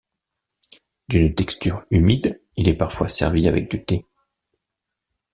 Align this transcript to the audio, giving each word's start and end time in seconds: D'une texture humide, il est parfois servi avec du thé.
D'une 1.09 1.35
texture 1.35 1.85
humide, 1.91 2.41
il 2.55 2.67
est 2.67 2.73
parfois 2.73 3.07
servi 3.07 3.47
avec 3.47 3.69
du 3.69 3.85
thé. 3.85 4.03